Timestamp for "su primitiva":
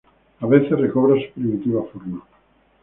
1.21-1.83